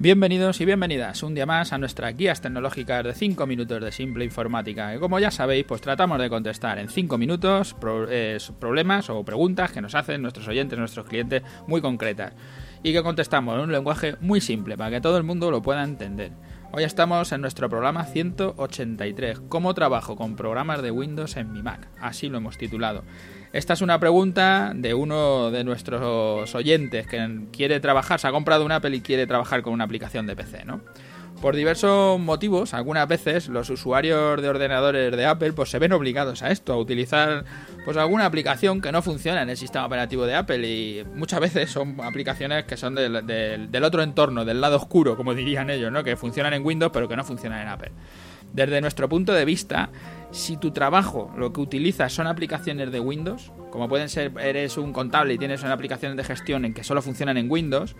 Bienvenidos 0.00 0.60
y 0.60 0.64
bienvenidas 0.64 1.24
un 1.24 1.34
día 1.34 1.44
más 1.44 1.72
a 1.72 1.78
nuestras 1.78 2.16
guías 2.16 2.40
tecnológicas 2.40 3.02
de 3.02 3.14
5 3.14 3.48
minutos 3.48 3.82
de 3.82 3.90
simple 3.90 4.24
informática. 4.24 4.92
Que 4.92 5.00
como 5.00 5.18
ya 5.18 5.32
sabéis, 5.32 5.64
pues 5.66 5.80
tratamos 5.80 6.20
de 6.20 6.30
contestar 6.30 6.78
en 6.78 6.88
5 6.88 7.18
minutos 7.18 7.74
eh, 8.08 8.38
problemas 8.60 9.10
o 9.10 9.24
preguntas 9.24 9.72
que 9.72 9.80
nos 9.80 9.96
hacen 9.96 10.22
nuestros 10.22 10.46
oyentes, 10.46 10.78
nuestros 10.78 11.04
clientes 11.04 11.42
muy 11.66 11.80
concretas. 11.80 12.32
Y 12.84 12.92
que 12.92 13.02
contestamos 13.02 13.56
en 13.56 13.62
un 13.62 13.72
lenguaje 13.72 14.14
muy 14.20 14.40
simple 14.40 14.76
para 14.76 14.90
que 14.90 15.00
todo 15.00 15.16
el 15.16 15.24
mundo 15.24 15.50
lo 15.50 15.62
pueda 15.62 15.82
entender. 15.82 16.30
Hoy 16.70 16.84
estamos 16.84 17.32
en 17.32 17.40
nuestro 17.40 17.70
programa 17.70 18.04
183, 18.04 19.40
¿Cómo 19.48 19.72
trabajo 19.72 20.16
con 20.16 20.36
programas 20.36 20.82
de 20.82 20.90
Windows 20.90 21.38
en 21.38 21.50
mi 21.50 21.62
Mac? 21.62 21.88
Así 21.98 22.28
lo 22.28 22.36
hemos 22.36 22.58
titulado. 22.58 23.04
Esta 23.54 23.72
es 23.72 23.80
una 23.80 23.98
pregunta 23.98 24.72
de 24.74 24.92
uno 24.92 25.50
de 25.50 25.64
nuestros 25.64 26.54
oyentes 26.54 27.06
que 27.06 27.46
quiere 27.52 27.80
trabajar, 27.80 28.20
se 28.20 28.28
ha 28.28 28.32
comprado 28.32 28.66
un 28.66 28.72
Apple 28.72 28.94
y 28.94 29.00
quiere 29.00 29.26
trabajar 29.26 29.62
con 29.62 29.72
una 29.72 29.84
aplicación 29.84 30.26
de 30.26 30.36
PC, 30.36 30.66
¿no? 30.66 30.82
Por 31.40 31.54
diversos 31.54 32.18
motivos, 32.18 32.74
algunas 32.74 33.06
veces 33.06 33.48
los 33.48 33.70
usuarios 33.70 34.42
de 34.42 34.48
ordenadores 34.48 35.16
de 35.16 35.24
Apple 35.24 35.52
pues 35.52 35.70
se 35.70 35.78
ven 35.78 35.92
obligados 35.92 36.42
a 36.42 36.50
esto, 36.50 36.72
a 36.72 36.76
utilizar 36.76 37.44
pues 37.84 37.96
alguna 37.96 38.26
aplicación 38.26 38.80
que 38.80 38.90
no 38.90 39.02
funciona 39.02 39.42
en 39.42 39.50
el 39.50 39.56
sistema 39.56 39.86
operativo 39.86 40.26
de 40.26 40.34
Apple 40.34 40.68
y 40.68 41.04
muchas 41.14 41.38
veces 41.38 41.70
son 41.70 42.00
aplicaciones 42.02 42.64
que 42.64 42.76
son 42.76 42.96
del, 42.96 43.24
del 43.70 43.84
otro 43.84 44.02
entorno, 44.02 44.44
del 44.44 44.60
lado 44.60 44.78
oscuro, 44.78 45.16
como 45.16 45.32
dirían 45.32 45.70
ellos, 45.70 45.92
¿no? 45.92 46.02
Que 46.02 46.16
funcionan 46.16 46.54
en 46.54 46.66
Windows 46.66 46.90
pero 46.92 47.06
que 47.06 47.14
no 47.14 47.22
funcionan 47.22 47.62
en 47.62 47.68
Apple. 47.68 47.92
Desde 48.52 48.80
nuestro 48.80 49.08
punto 49.08 49.32
de 49.32 49.44
vista, 49.44 49.90
si 50.32 50.56
tu 50.56 50.72
trabajo 50.72 51.32
lo 51.36 51.52
que 51.52 51.60
utilizas 51.60 52.12
son 52.12 52.26
aplicaciones 52.26 52.90
de 52.90 52.98
Windows, 52.98 53.52
como 53.70 53.88
pueden 53.88 54.08
ser, 54.08 54.32
eres 54.40 54.76
un 54.76 54.92
contable 54.92 55.34
y 55.34 55.38
tienes 55.38 55.62
una 55.62 55.74
aplicación 55.74 56.16
de 56.16 56.24
gestión 56.24 56.64
en 56.64 56.74
que 56.74 56.82
solo 56.82 57.00
funcionan 57.00 57.36
en 57.36 57.48
Windows, 57.48 57.94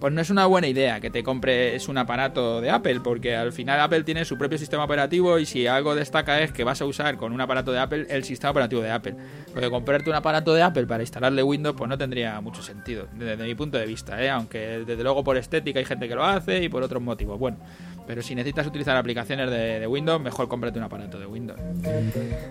pues 0.00 0.12
no 0.12 0.20
es 0.20 0.30
una 0.30 0.46
buena 0.46 0.68
idea 0.68 1.00
que 1.00 1.10
te 1.10 1.22
compres 1.22 1.88
un 1.88 1.98
aparato 1.98 2.60
de 2.60 2.70
Apple, 2.70 3.00
porque 3.00 3.34
al 3.34 3.52
final 3.52 3.80
Apple 3.80 4.04
tiene 4.04 4.24
su 4.24 4.36
propio 4.36 4.58
sistema 4.58 4.84
operativo 4.84 5.38
y 5.38 5.46
si 5.46 5.66
algo 5.66 5.94
destaca 5.94 6.40
es 6.40 6.52
que 6.52 6.64
vas 6.64 6.80
a 6.82 6.84
usar 6.84 7.16
con 7.16 7.32
un 7.32 7.40
aparato 7.40 7.72
de 7.72 7.78
Apple 7.78 8.06
el 8.10 8.24
sistema 8.24 8.50
operativo 8.50 8.82
de 8.82 8.90
Apple. 8.90 9.16
Porque 9.52 9.70
comprarte 9.70 10.10
un 10.10 10.16
aparato 10.16 10.54
de 10.54 10.62
Apple 10.62 10.86
para 10.86 11.02
instalarle 11.02 11.42
Windows, 11.42 11.76
pues 11.76 11.88
no 11.88 11.96
tendría 11.96 12.40
mucho 12.40 12.62
sentido, 12.62 13.08
desde 13.14 13.42
mi 13.42 13.54
punto 13.54 13.78
de 13.78 13.86
vista, 13.86 14.22
¿eh? 14.22 14.30
aunque 14.30 14.84
desde 14.86 15.02
luego 15.02 15.24
por 15.24 15.36
estética 15.36 15.78
hay 15.78 15.84
gente 15.84 16.08
que 16.08 16.14
lo 16.14 16.24
hace 16.24 16.62
y 16.62 16.68
por 16.68 16.82
otros 16.82 17.02
motivos. 17.02 17.38
Bueno, 17.38 17.58
pero 18.06 18.22
si 18.22 18.34
necesitas 18.34 18.66
utilizar 18.66 18.96
aplicaciones 18.96 19.50
de, 19.50 19.86
Windows, 19.86 20.20
mejor 20.20 20.48
cómprate 20.48 20.78
un 20.78 20.84
aparato 20.84 21.18
de 21.18 21.26
Windows. 21.26 21.58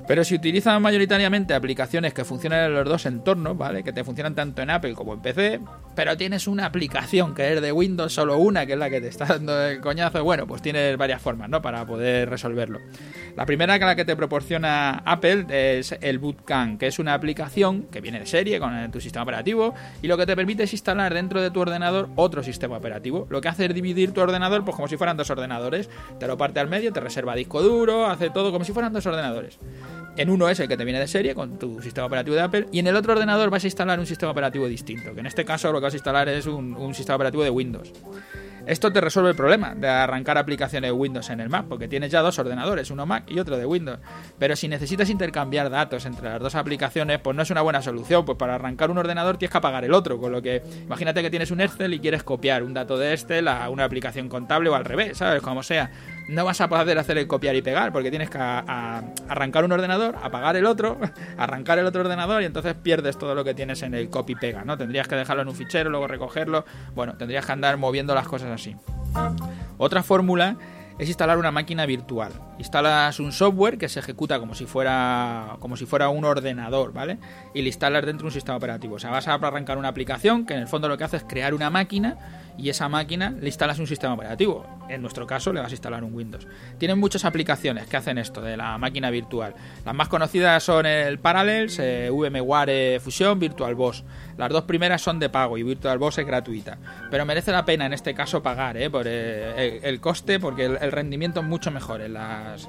Pero 0.08 0.24
si 0.24 0.36
utilizas 0.36 0.80
mayoritariamente 0.80 1.54
aplicaciones 1.54 2.14
que 2.14 2.24
funcionan 2.24 2.66
en 2.66 2.74
los 2.74 2.86
dos 2.88 3.06
entornos, 3.06 3.58
¿vale? 3.58 3.84
Que 3.84 3.94
te 3.94 4.04
funcionan 4.04 4.36
tanto 4.36 4.62
en 4.62 4.70
Apple 4.70 4.94
como 4.94 5.14
en 5.14 5.22
PC, 5.22 5.60
pero 5.96 6.18
tienes 6.18 6.48
una 6.48 6.66
aplicación 6.66 7.34
que 7.34 7.54
es 7.54 7.62
de 7.62 7.72
Windows, 7.72 8.14
solo 8.14 8.38
una, 8.38 8.66
que 8.66 8.74
es 8.74 8.80
la 8.80 8.90
que 8.90 9.02
te 9.02 9.08
está 9.08 9.26
dando 9.26 9.66
el 9.66 9.80
coñazo, 9.80 10.24
bueno, 10.24 10.46
pues 10.46 10.62
tienes 10.62 10.98
varias 10.98 11.22
formas, 11.22 11.50
¿no? 11.50 11.62
Para 11.62 11.86
poder 11.86 12.30
resolverlo. 12.30 12.80
La 13.36 13.46
primera 13.46 13.80
que 13.80 13.86
la 13.86 13.96
que 13.96 14.06
te 14.06 14.16
proporciona 14.16 15.04
Apple 15.06 15.46
es 15.50 15.96
el 16.02 16.20
Bootcamp, 16.20 16.80
que 16.80 16.88
es 16.88 17.00
una 17.00 17.14
aplicación 17.14 17.84
que 17.84 18.02
viene 18.02 18.20
de 18.20 18.26
serie 18.26 18.60
con 18.60 18.92
tu 18.92 19.00
sistema 19.00 19.24
operativo 19.24 19.74
y 20.02 20.08
lo 20.08 20.18
que 20.18 20.26
te 20.26 20.36
permite 20.36 20.64
es 20.64 20.74
instalar 20.74 21.14
dentro 21.14 21.42
de 21.42 21.52
tu 21.52 21.62
ordenador 21.62 22.10
otro 22.16 22.44
sistema 22.44 22.78
operativo. 22.78 23.28
Lo 23.30 23.42
que 23.42 23.48
hace 23.48 23.66
es 23.66 23.74
dividir 23.74 24.12
tu 24.12 24.22
ordenador 24.22 24.64
pues 24.64 24.76
como 24.76 24.88
si 24.88 24.98
fueran 24.98 25.18
dos 25.18 25.30
ordenadores 25.30 25.45
ordenadores. 25.46 25.90
Te 26.20 26.28
lo 26.28 26.38
parte 26.38 26.60
al 26.60 26.68
medio, 26.68 26.92
te 26.92 27.00
reserva 27.00 27.36
disco 27.36 27.62
duro, 27.62 28.06
hace 28.06 28.30
todo 28.30 28.52
como 28.52 28.66
si 28.66 28.74
fueran 28.74 28.94
dos 28.94 29.06
ordenadores. 29.06 29.58
En 30.18 30.30
uno 30.30 30.48
es 30.50 30.60
el 30.60 30.68
que 30.68 30.78
te 30.78 30.86
viene 30.86 31.00
de 31.00 31.08
serie 31.08 31.36
con 31.36 31.60
tu 31.60 31.82
sistema 31.82 32.08
operativo 32.08 32.36
de 32.36 32.42
Apple 32.42 32.68
y 32.72 32.80
en 32.80 32.88
el 32.88 32.96
otro 32.96 33.14
ordenador 33.14 33.50
vas 33.50 33.64
a 33.64 33.68
instalar 33.68 34.00
un 34.00 34.06
sistema 34.06 34.32
operativo 34.32 34.68
distinto, 34.68 35.14
que 35.14 35.20
en 35.20 35.26
este 35.26 35.44
caso 35.44 35.72
lo 35.72 35.80
que 35.80 35.86
vas 35.86 35.94
a 35.94 35.98
instalar 35.98 36.30
es 36.30 36.46
un, 36.46 36.76
un 36.76 36.94
sistema 36.94 37.16
operativo 37.16 37.44
de 37.44 37.50
Windows. 37.50 37.92
Esto 38.68 38.92
te 38.92 39.00
resuelve 39.00 39.30
el 39.30 39.36
problema 39.36 39.76
de 39.76 39.88
arrancar 39.88 40.38
aplicaciones 40.38 40.90
de 40.90 40.92
Windows 40.92 41.30
en 41.30 41.40
el 41.40 41.50
Mac, 41.50 41.66
porque 41.70 41.88
tienes 41.88 42.12
ya 42.12 42.22
dos 42.22 42.40
ordenadores, 42.40 42.90
uno 42.90 43.06
Mac 43.06 43.26
y 43.28 43.40
otro 43.40 43.58
de 43.58 43.66
Windows. 43.66 44.00
Pero 44.40 44.56
si 44.56 44.68
necesitas 44.68 45.10
intercambiar 45.10 45.70
datos 45.70 46.06
entre 46.06 46.30
las 46.30 46.40
dos 46.40 46.56
aplicaciones, 46.56 47.20
pues 47.20 47.36
no 47.36 47.44
es 47.44 47.52
una 47.52 47.62
buena 47.62 47.82
solución, 47.82 48.26
pues 48.26 48.38
para 48.38 48.56
arrancar 48.56 48.90
un 48.90 48.98
ordenador 48.98 49.38
tienes 49.38 49.52
que 49.52 49.58
apagar 49.58 49.86
el 49.86 49.94
otro, 49.94 50.18
con 50.18 50.32
lo 50.32 50.42
que 50.42 50.64
imagínate 50.84 51.22
que 51.22 51.30
tienes 51.30 51.52
un 51.52 51.62
Excel 51.62 51.94
y 51.94 52.00
quieres 52.00 52.24
copiar 52.24 52.64
un 52.64 52.74
dato 52.74 52.98
de 52.98 53.14
Excel 53.14 53.48
a 53.48 53.70
una 53.70 53.84
aplicación 53.84 54.30
contable 54.30 54.70
o 54.70 54.76
al 54.76 54.86
revés, 54.86 55.18
¿sabes? 55.18 55.42
Como 55.42 55.62
sea 55.62 55.92
no 56.28 56.46
vas 56.46 56.62
a 56.62 56.68
poder 56.68 56.98
hacer 56.98 57.18
el 57.18 57.28
copiar 57.28 57.56
y 57.56 57.62
pegar 57.62 57.92
porque 57.92 58.10
tienes 58.10 58.30
que 58.30 58.38
arrancar 58.38 59.66
un 59.66 59.72
ordenador, 59.72 60.16
apagar 60.22 60.56
el 60.56 60.66
otro, 60.66 60.98
arrancar 61.38 61.80
el 61.80 61.86
otro 61.86 62.02
ordenador 62.02 62.42
y 62.42 62.46
entonces 62.46 62.74
pierdes 62.76 63.18
todo 63.18 63.36
lo 63.36 63.44
que 63.44 63.54
tienes 63.54 63.82
en 63.84 63.94
el 63.94 64.10
copy 64.10 64.36
pega, 64.36 64.64
¿no? 64.64 64.78
Tendrías 64.78 65.08
que 65.08 65.16
dejarlo 65.16 65.44
en 65.44 65.50
un 65.50 65.56
fichero, 65.56 65.90
luego 65.90 66.08
recogerlo, 66.08 66.66
bueno, 66.94 67.16
tendrías 67.18 67.46
que 67.46 67.52
andar 67.52 67.78
moviendo 67.78 68.16
las 68.16 68.28
cosas 68.28 68.50
así. 68.50 68.76
Otra 69.78 70.04
fórmula 70.04 70.58
es 70.98 71.08
instalar 71.08 71.38
una 71.38 71.52
máquina 71.52 71.86
virtual. 71.86 72.32
Instalas 72.58 73.20
un 73.20 73.32
software 73.32 73.78
que 73.78 73.90
se 73.90 74.00
ejecuta 74.00 74.40
como 74.40 74.56
si 74.56 74.66
fuera 74.66 75.58
como 75.60 75.78
si 75.78 75.86
fuera 75.86 76.10
un 76.10 76.26
ordenador, 76.26 76.94
¿vale? 76.94 77.18
Y 77.54 77.62
le 77.62 77.68
instalas 77.68 78.06
dentro 78.06 78.24
de 78.24 78.28
un 78.28 78.34
sistema 78.34 78.58
operativo. 78.58 78.96
O 78.96 79.00
sea, 79.00 79.12
vas 79.12 79.28
a 79.28 79.34
arrancar 79.34 79.78
una 79.78 79.90
aplicación 79.90 80.46
que 80.46 80.54
en 80.54 80.62
el 80.62 80.68
fondo 80.68 80.88
lo 80.88 80.98
que 80.98 81.04
hace 81.04 81.18
es 81.18 81.24
crear 81.24 81.54
una 81.54 81.70
máquina 81.70 82.18
y 82.58 82.70
esa 82.70 82.88
máquina 82.90 83.34
le 83.40 83.48
instalas 83.48 83.80
un 83.80 83.88
sistema 83.88 84.14
operativo. 84.14 84.66
En 84.88 85.02
nuestro 85.02 85.26
caso 85.26 85.52
le 85.52 85.62
vas 85.62 85.72
a 85.72 85.74
instalar 85.74 86.04
un 86.04 86.14
Windows. 86.14 86.48
Tienen 86.78 87.00
muchas 87.00 87.26
aplicaciones 87.26 87.88
que 87.88 87.98
hacen 87.98 88.18
esto 88.18 88.42
de 88.42 88.56
la 88.56 88.78
máquina 88.78 89.10
virtual. 89.10 89.56
Las 89.84 89.96
más 89.96 90.08
conocidas 90.08 90.64
son 90.64 90.86
el 90.86 91.20
Parallels, 91.20 91.80
eh, 91.80 92.10
VMware 92.12 93.00
Fusion, 93.00 93.40
VirtualBox. 93.40 94.04
Las 94.38 94.50
dos 94.50 94.64
primeras 94.64 95.02
son 95.02 95.20
de 95.20 95.30
pago 95.30 95.58
y 95.58 95.64
VirtualBox 95.64 96.20
es 96.20 96.26
gratuita. 96.26 96.78
Pero 97.10 97.26
merece 97.26 97.52
la 97.52 97.66
pena 97.66 97.86
en 97.86 97.94
este 97.94 98.14
caso 98.14 98.44
pagar 98.44 98.78
eh, 98.78 98.90
por 98.90 99.06
eh, 99.08 99.80
el, 99.84 100.00
coste 100.00 100.40
porque 100.40 100.66
el, 100.66 100.92
rendimiento 100.92 101.40
es 101.40 101.46
mucho 101.46 101.72
mejor 101.72 102.02
en 102.02 102.14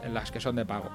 en 0.03 0.15
las 0.15 0.31
que 0.31 0.41
son 0.41 0.57
de 0.57 0.65
pago. 0.65 0.91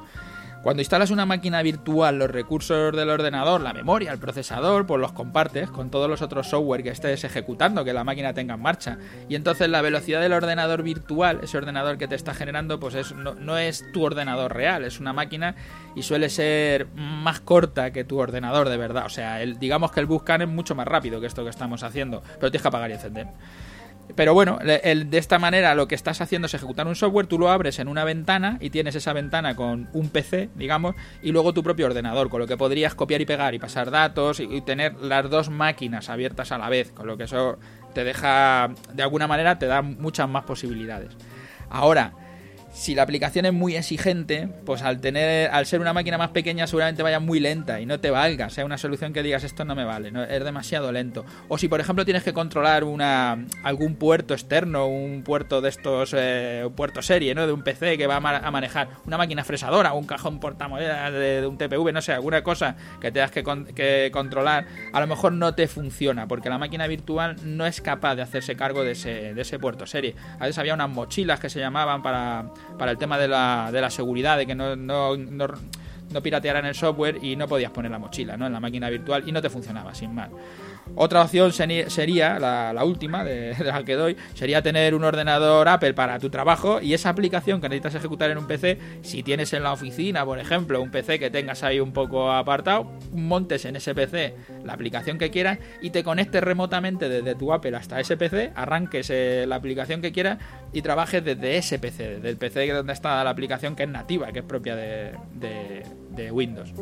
Cuando 0.62 0.82
instalas 0.82 1.10
una 1.10 1.26
máquina 1.26 1.64
virtual, 1.64 2.20
los 2.20 2.30
recursos 2.30 2.96
del 2.96 3.10
ordenador, 3.10 3.62
la 3.62 3.74
memoria, 3.74 4.12
el 4.12 4.20
procesador, 4.20 4.86
pues 4.86 5.02
los 5.02 5.12
compartes 5.12 5.72
con 5.72 5.90
todos 5.90 6.08
los 6.08 6.22
otros 6.22 6.50
software 6.50 6.84
que 6.84 6.90
estés 6.90 7.24
ejecutando, 7.24 7.84
que 7.84 7.94
la 7.94 8.04
máquina 8.04 8.34
tenga 8.36 8.54
en 8.54 8.62
marcha. 8.62 9.00
Y 9.28 9.34
entonces 9.34 9.70
la 9.70 9.82
velocidad 9.82 10.22
del 10.22 10.34
ordenador 10.34 10.84
virtual, 10.84 11.40
ese 11.42 11.58
ordenador 11.58 11.98
que 11.98 12.08
te 12.08 12.14
está 12.14 12.36
generando, 12.36 12.80
pues 12.80 13.16
no, 13.16 13.58
es 13.58 13.92
tu 13.92 14.04
ordenador 14.04 14.54
real, 14.54 14.86
es 14.86 15.00
una 15.00 15.14
máquina 15.14 15.56
y 15.96 16.04
suele 16.04 16.30
ser 16.30 16.86
más 16.94 17.40
corta 17.40 17.92
que 17.92 18.04
tu 18.04 18.20
ordenador 18.20 18.70
de 18.70 18.78
verdad. 18.78 19.08
O 19.08 19.10
sea, 19.10 19.38
digamos 19.40 19.92
que 19.92 20.00
el 20.00 20.06
buscan 20.06 20.44
es 20.44 20.48
mucho 20.48 20.76
más 20.76 20.88
rápido 20.88 21.20
que 21.20 21.26
esto 21.26 21.44
que 21.44 21.50
estamos 21.50 21.82
haciendo, 21.82 22.22
pero 22.40 22.52
tienes 22.52 22.62
que 22.62 22.68
apagar 22.68 22.92
y 22.92 22.94
encender. 22.94 23.28
Pero 24.16 24.34
bueno, 24.34 24.60
el, 24.62 25.10
de 25.10 25.18
esta 25.18 25.40
manera 25.40 25.76
lo 25.76 25.88
que 25.88 25.96
estás 25.96 26.22
haciendo 26.22 26.48
es 26.48 26.54
ejecutar 26.54 26.88
un 26.88 26.96
software, 26.96 27.28
tú 27.28 27.40
lo 27.40 27.50
abres 27.50 27.80
en 27.80 27.88
una 27.88 28.04
ventana 28.04 28.58
y 28.60 28.70
tienes 28.70 28.96
esa 28.96 29.14
ventana 29.14 29.56
con 29.56 29.90
un 29.94 30.10
PC, 30.10 30.50
digamos, 30.56 30.96
y 31.22 31.32
luego 31.32 31.54
tu 31.54 31.64
propio 31.64 31.86
ordenador, 31.86 32.30
con 32.30 32.40
lo 32.40 32.48
que 32.48 32.58
podrías 32.58 32.96
copiar 32.96 33.22
y 33.22 33.26
pegar 33.26 33.54
y 33.54 33.60
pasar 33.60 33.92
datos 33.92 34.40
y, 34.40 34.62
tener 34.62 34.96
las 35.02 35.30
dos 35.30 35.50
máquinas 35.50 36.10
abiertas 36.10 36.52
a 36.52 36.58
la 36.58 36.70
vez, 36.70 36.92
con 36.92 37.08
lo 37.08 37.18
que 37.18 37.24
eso 37.24 37.58
te 37.94 38.04
deja, 38.04 38.70
de 38.94 39.04
alguna 39.04 39.28
manera, 39.28 39.58
te 39.58 39.66
da 39.66 39.82
muchas 39.82 40.30
más 40.30 40.44
posibilidades. 40.44 41.10
Ahora, 41.70 42.14
si 42.74 42.96
la 42.96 43.04
aplicación 43.04 43.46
es 43.46 43.54
muy 43.54 43.76
exigente, 43.76 44.48
pues 44.66 44.82
al 44.82 45.02
tener, 45.02 45.50
al 45.52 45.66
ser 45.66 45.82
una 45.82 45.94
máquina 45.94 46.18
más 46.18 46.30
pequeña 46.30 46.68
seguramente 46.68 47.04
vaya 47.04 47.20
muy 47.20 47.40
lenta 47.40 47.82
y 47.82 47.86
no 47.86 48.00
te 48.00 48.10
valga, 48.10 48.50
sea 48.50 48.66
una 48.66 48.78
solución 48.78 49.14
que 49.14 49.24
digas 49.24 49.44
esto 49.44 49.66
no 49.66 49.76
me 49.76 49.84
vale, 49.84 50.12
no, 50.12 50.24
es 50.24 50.44
demasiado 50.44 50.92
lento. 50.92 51.26
O 51.50 51.58
si 51.58 51.68
por 51.68 51.80
ejemplo 51.80 52.06
tienes 52.06 52.24
que 52.24 52.34
controlar 52.34 52.84
una 52.84 53.46
algún 53.64 53.96
puerto 53.96 54.34
externo, 54.34 54.88
un 54.88 55.24
puerto 55.24 55.62
de 55.62 55.70
estos 55.70 56.16
eh, 56.18 56.68
puerto 56.76 57.02
serie, 57.02 57.36
¿no? 57.36 57.46
De 57.46 57.54
un 57.54 57.62
PC 57.62 57.98
que 57.98 58.08
va 58.08 58.18
a, 58.18 58.52
manejar 58.52 58.90
una 59.06 59.18
máquina 59.18 59.44
fresadora, 59.44 59.94
un 59.94 60.06
cajón 60.06 60.40
portamonedas 60.40 61.12
de, 61.14 61.46
un 61.46 61.58
TPV, 61.58 61.92
no 61.92 62.02
sé, 62.02 62.14
alguna 62.14 62.42
cosa 62.42 62.76
que 63.00 63.12
tengas 63.12 63.32
que, 63.32 63.44
que, 63.76 64.10
controlar, 64.12 64.66
a 64.94 65.00
lo 65.00 65.08
mejor 65.08 65.34
no 65.34 65.54
te 65.56 65.68
funciona 65.68 66.28
porque 66.28 66.50
la 66.50 66.58
máquina 66.58 66.88
virtual 66.88 67.36
no 67.44 67.66
es 67.66 67.82
capaz 67.82 68.16
de 68.16 68.22
hacerse 68.22 68.56
cargo 68.56 68.84
de 68.84 68.92
ese, 68.92 69.34
de 69.34 69.42
ese 69.42 69.60
puerto 69.60 69.86
serie. 69.86 70.16
A 70.40 70.46
veces 70.46 70.58
había 70.58 70.74
unas 70.74 70.90
mochilas 70.90 71.40
que 71.40 71.50
se 71.50 71.60
llamaban 71.60 72.02
para 72.02 72.46
para 72.78 72.92
el 72.92 72.98
tema 72.98 73.18
de 73.18 73.28
la, 73.28 73.70
de 73.72 73.82
la 73.82 73.90
seguridad, 73.90 74.38
de 74.38 74.46
que 74.46 74.56
no, 74.56 74.76
no, 74.76 75.16
no, 75.18 75.48
no 76.12 76.22
piratearan 76.22 76.66
el 76.66 76.76
software 76.76 77.20
y 77.22 77.36
no 77.36 77.48
podías 77.48 77.72
poner 77.72 77.92
la 77.92 78.00
mochila 78.00 78.38
¿no? 78.38 78.48
en 78.48 78.54
la 78.54 78.60
máquina 78.60 78.90
virtual 78.90 79.24
y 79.26 79.32
no 79.32 79.42
te 79.42 79.50
funcionaba, 79.50 79.94
sin 79.94 80.14
más. 80.14 80.30
Otra 80.96 81.22
opción 81.22 81.52
sería, 81.54 82.40
la, 82.40 82.84
última 82.84 83.24
de, 83.26 83.56
la 83.64 83.84
que 83.84 83.96
doy, 83.96 84.18
sería 84.34 84.62
tener 84.62 84.96
un 84.96 85.04
ordenador 85.04 85.68
Apple 85.68 85.94
para 85.94 86.20
tu 86.20 86.30
trabajo 86.30 86.82
y 86.82 86.94
esa 86.94 87.10
aplicación 87.10 87.62
que 87.62 87.70
necesitas 87.70 87.96
ejecutar 87.96 88.32
en 88.32 88.38
un 88.38 88.48
PC, 88.48 88.78
si 89.02 89.24
tienes 89.24 89.54
en 89.54 89.64
la 89.64 89.74
oficina, 89.74 90.26
por 90.26 90.40
ejemplo, 90.40 90.82
un 90.82 90.92
PC 90.92 91.20
que 91.20 91.30
tengas 91.30 91.64
ahí 91.64 91.80
un 91.80 91.94
poco 91.94 92.32
apartado, 92.32 92.92
montes 93.14 93.66
en 93.66 93.76
ese 93.76 93.96
PC 93.96 94.36
la 94.64 94.74
aplicación 94.74 95.18
que 95.18 95.32
quieras 95.32 95.60
y 95.82 95.90
te 95.92 96.04
conectes 96.04 96.44
remotamente 96.44 97.10
desde 97.10 97.36
tu 97.36 97.54
Apple 97.54 97.76
hasta 97.76 98.00
ese 98.00 98.18
PC, 98.18 98.52
arranques 98.56 99.10
eh, 99.10 99.46
la 99.48 99.56
aplicación 99.56 100.02
que 100.02 100.12
quieras 100.12 100.40
y 100.74 100.82
trabajes 100.82 101.24
desde 101.24 101.58
ese 101.58 101.80
PC, 101.80 102.16
desde 102.16 102.30
el 102.30 102.38
PC 102.38 102.72
donde 102.72 102.94
está 102.94 103.24
la 103.24 103.30
aplicación 103.30 103.76
que 103.76 103.84
es 103.84 103.90
nativa, 103.90 104.32
que 104.32 104.40
es 104.40 104.46
propia 104.46 104.76
de 104.76 105.12
de 105.34 105.84
Windows. 106.32 106.74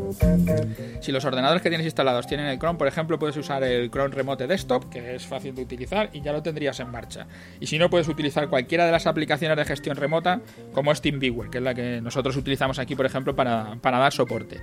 Si 1.01 1.11
los 1.11 1.25
ordenadores 1.25 1.61
que 1.61 1.69
tienes 1.69 1.85
instalados 1.85 2.27
tienen 2.27 2.47
el 2.47 2.59
Chrome, 2.59 2.77
por 2.77 2.87
ejemplo, 2.87 3.19
puedes 3.19 3.37
usar 3.37 3.63
el 3.63 3.89
Chrome 3.89 4.13
Remote 4.13 4.47
Desktop, 4.47 4.89
que 4.89 5.15
es 5.15 5.25
fácil 5.25 5.55
de 5.55 5.61
utilizar 5.61 6.09
y 6.13 6.21
ya 6.21 6.33
lo 6.33 6.41
tendrías 6.41 6.79
en 6.79 6.91
marcha. 6.91 7.27
Y 7.59 7.67
si 7.67 7.77
no, 7.77 7.89
puedes 7.89 8.07
utilizar 8.07 8.49
cualquiera 8.49 8.85
de 8.85 8.91
las 8.91 9.07
aplicaciones 9.07 9.57
de 9.57 9.65
gestión 9.65 9.95
remota, 9.95 10.41
como 10.73 10.93
SteamViewer, 10.93 11.49
que 11.49 11.59
es 11.59 11.63
la 11.63 11.73
que 11.73 12.01
nosotros 12.01 12.35
utilizamos 12.35 12.79
aquí, 12.79 12.95
por 12.95 13.05
ejemplo, 13.05 13.35
para, 13.35 13.77
para 13.81 13.99
dar 13.99 14.11
soporte. 14.11 14.61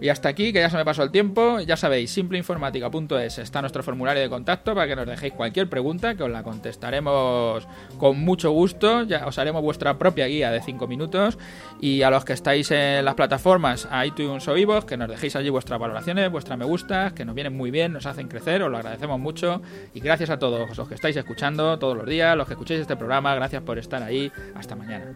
Y 0.00 0.08
hasta 0.08 0.28
aquí, 0.28 0.52
que 0.52 0.60
ya 0.60 0.70
se 0.70 0.76
me 0.76 0.84
pasó 0.84 1.02
el 1.02 1.10
tiempo, 1.10 1.60
ya 1.60 1.76
sabéis, 1.76 2.10
simpleinformática.es 2.10 3.38
está 3.38 3.60
nuestro 3.60 3.82
formulario 3.82 4.22
de 4.22 4.28
contacto 4.28 4.74
para 4.74 4.86
que 4.86 4.96
nos 4.96 5.06
dejéis 5.06 5.32
cualquier 5.32 5.68
pregunta, 5.68 6.14
que 6.14 6.22
os 6.22 6.30
la 6.30 6.42
contestaremos 6.42 7.66
con 7.98 8.18
mucho 8.20 8.50
gusto, 8.50 9.02
ya 9.04 9.26
os 9.26 9.38
haremos 9.38 9.62
vuestra 9.62 9.98
propia 9.98 10.26
guía 10.26 10.50
de 10.50 10.60
5 10.60 10.86
minutos 10.86 11.38
y 11.80 12.02
a 12.02 12.10
los 12.10 12.24
que 12.24 12.32
estáis 12.32 12.70
en 12.70 13.04
las 13.04 13.14
plataformas 13.14 13.88
iTunes 14.08 14.46
o 14.48 14.56
iVoox, 14.56 14.84
que 14.84 14.96
nos 14.96 15.08
dejéis 15.08 15.36
allí 15.36 15.50
vuestras 15.50 15.78
valoraciones, 15.78 16.30
vuestras 16.30 16.58
me 16.58 16.64
gustas, 16.64 17.12
que 17.12 17.24
nos 17.24 17.34
vienen 17.34 17.56
muy 17.56 17.70
bien, 17.70 17.92
nos 17.92 18.06
hacen 18.06 18.28
crecer, 18.28 18.62
os 18.62 18.70
lo 18.70 18.76
agradecemos 18.76 19.18
mucho 19.20 19.62
y 19.94 20.00
gracias 20.00 20.30
a 20.30 20.38
todos 20.38 20.76
los 20.76 20.88
que 20.88 20.94
estáis 20.94 21.16
escuchando 21.16 21.78
todos 21.78 21.96
los 21.96 22.06
días, 22.06 22.36
los 22.36 22.46
que 22.46 22.54
escuchéis 22.54 22.80
este 22.80 22.96
programa, 22.96 23.34
gracias 23.34 23.62
por 23.62 23.78
estar 23.78 24.02
ahí, 24.02 24.30
hasta 24.54 24.76
mañana. 24.76 25.14